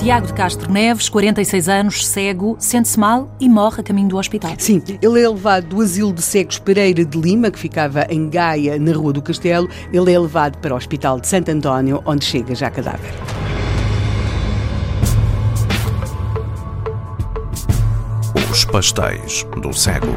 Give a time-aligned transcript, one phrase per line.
[0.00, 4.54] Tiago de Castro Neves, 46 anos, cego, sente-se mal e morre a caminho do hospital.
[4.56, 8.78] Sim, ele é levado do asilo de cegos Pereira de Lima, que ficava em Gaia,
[8.78, 9.68] na Rua do Castelo.
[9.92, 13.12] Ele é levado para o Hospital de Santo António, onde chega já cadáver.
[18.50, 20.16] Os pastéis do cego.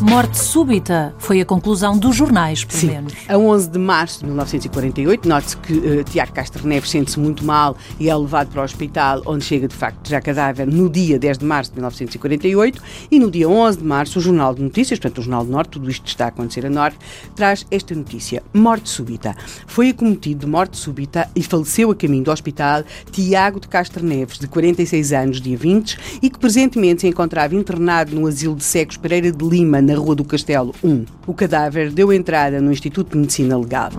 [0.00, 2.86] Morte súbita foi a conclusão dos jornais, pelo Sim.
[2.88, 3.12] menos.
[3.28, 7.76] A 11 de março de 1948, note-se que uh, Tiago Castro Neves sente-se muito mal
[7.98, 11.38] e é levado para o hospital, onde chega de facto já cadáver no dia 10
[11.38, 15.18] de março de 1948 e no dia 11 de março o Jornal de Notícias, portanto
[15.18, 16.98] o Jornal do Norte, tudo isto está a acontecer a Norte,
[17.36, 18.42] traz esta notícia.
[18.52, 19.36] Morte súbita.
[19.66, 24.38] Foi acometido de morte súbita e faleceu a caminho do hospital Tiago de Castro Neves,
[24.38, 28.96] de 46 anos, dia 20, e que presentemente se encontrava internado no asilo de cegos
[28.96, 31.04] Pereira de Lima, na Rua do Castelo 1.
[31.26, 33.90] O cadáver deu entrada no Instituto de Medicina Legal.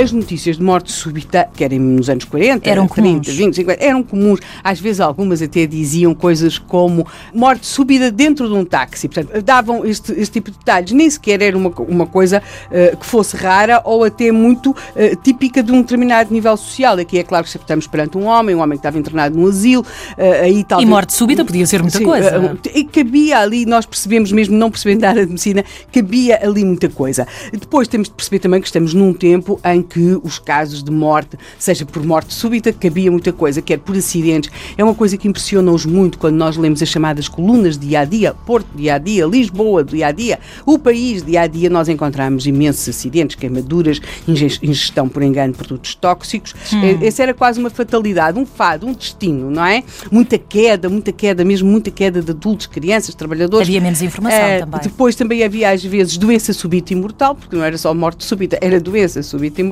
[0.00, 3.28] As notícias de morte súbita, que eram nos anos 40, Eram 30, comuns.
[3.28, 4.40] 20, 50, eram comuns.
[4.64, 9.06] Às vezes algumas até diziam coisas como morte súbita dentro de um táxi.
[9.06, 10.92] Portanto, davam este, este tipo de detalhes.
[10.92, 15.62] Nem sequer era uma, uma coisa eh, que fosse rara ou até muito eh, típica
[15.62, 16.96] de um determinado nível social.
[16.98, 19.84] Aqui é claro que estamos perante um homem, um homem que estava internado num asilo.
[20.16, 20.88] eh, aí talvez...
[20.88, 22.58] E morte súbita podia ser muita Sim, coisa.
[22.64, 25.62] eh, e cabia ali, nós percebemos, mesmo não percebendo nada de medicina,
[25.92, 27.26] cabia ali muita coisa.
[27.52, 31.36] Depois temos de perceber também que estamos num tempo em que os casos de morte,
[31.58, 34.50] seja por morte súbita, cabia muita coisa, quer por acidentes.
[34.76, 38.04] É uma coisa que impressiona-nos muito quando nós lemos as chamadas colunas de dia a
[38.04, 41.88] dia, Porto dia a dia, Lisboa dia a dia, o país dia a dia, nós
[41.88, 46.54] encontramos imensos acidentes, queimaduras, inge- ingestão por engano de produtos tóxicos.
[46.72, 49.82] Eh, Essa era quase uma fatalidade, um fado, um destino, não é?
[50.10, 53.66] Muita queda, muita queda, mesmo muita queda de adultos, crianças, trabalhadores.
[53.68, 54.80] Havia menos informação Eh, também.
[54.82, 58.58] Depois também havia às vezes doença súbita e mortal, porque não era só morte súbita,
[58.60, 59.71] era doença súbita e mortal.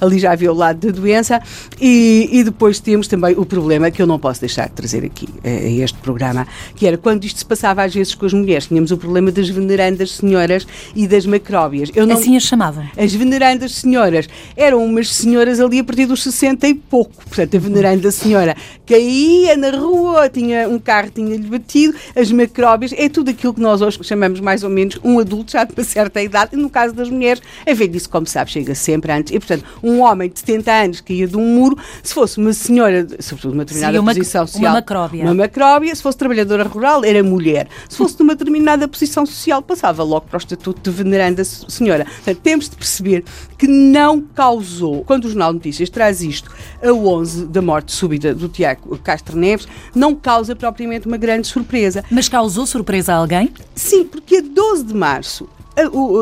[0.00, 1.40] Ali já havia o lado da doença.
[1.80, 5.28] E, e depois temos também o problema que eu não posso deixar de trazer aqui
[5.42, 8.66] eh, a este programa, que era quando isto se passava às vezes com as mulheres,
[8.66, 11.90] tínhamos o problema das venerandas senhoras e das macróbias.
[11.94, 12.86] Eu não, Assim as chamavam.
[12.96, 17.24] as venerandas senhoras eram umas senhoras ali a partir dos 60 e pouco.
[17.24, 18.56] Portanto, a veneranda senhora
[18.86, 23.80] caía na rua, tinha um carro tinha-lhe batido, as macróbias, é tudo aquilo que nós
[23.82, 26.50] hoje chamamos mais ou menos um adulto já de uma certa idade.
[26.54, 29.33] E no caso das mulheres, a velhice, como sabe, chega sempre antes.
[29.34, 33.04] E, portanto, um homem de 70 anos caía de um muro, se fosse uma senhora,
[33.04, 35.24] de- sobretudo uma determinada Seria uma- posição uma social, macróbia.
[35.24, 37.68] uma macróbia, se fosse trabalhadora rural, era mulher.
[37.88, 41.64] Se fosse de uma determinada posição social, passava logo para o estatuto de veneranda se-
[41.68, 42.04] senhora.
[42.04, 43.24] Portanto, temos de perceber
[43.58, 46.50] que não causou, quando o Jornal de Notícias traz isto,
[46.82, 52.04] a 11 da morte súbita do Tiago Castro Neves, não causa propriamente uma grande surpresa.
[52.10, 53.52] Mas causou surpresa a alguém?
[53.74, 55.48] Sim, porque a 12 de março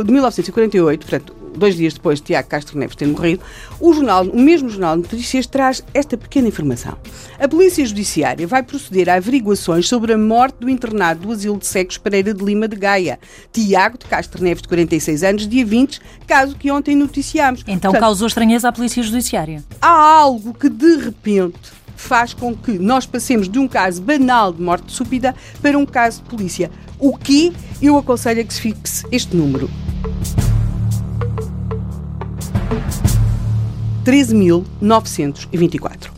[0.04, 3.42] de 1948, portanto, dois dias depois de Tiago Castro Neves ter morrido,
[3.80, 6.96] o, jornal, o mesmo Jornal de Notícias traz esta pequena informação.
[7.38, 11.66] A Polícia Judiciária vai proceder a averiguações sobre a morte do internado do Asilo de
[11.66, 13.18] Cegos Pereira de Lima de Gaia,
[13.52, 17.60] Tiago de Castro Neves, de 46 anos, dia 20, caso que ontem noticiámos.
[17.62, 19.62] Então Portanto, causou estranheza à Polícia Judiciária.
[19.80, 24.60] há algo que de repente faz com que nós passemos de um caso banal de
[24.60, 26.70] morte súbita para um caso de polícia.
[26.98, 29.70] O que eu aconselho a que se fixe este número.
[34.04, 36.11] 13.924.